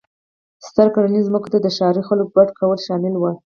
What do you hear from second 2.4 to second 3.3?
کول شامل و.